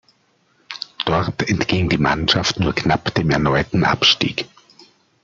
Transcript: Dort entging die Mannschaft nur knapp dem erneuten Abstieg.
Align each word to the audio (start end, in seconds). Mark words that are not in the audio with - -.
Dort 1.05 1.47
entging 1.47 1.87
die 1.87 1.99
Mannschaft 1.99 2.59
nur 2.59 2.73
knapp 2.73 3.13
dem 3.13 3.29
erneuten 3.29 3.83
Abstieg. 3.83 4.47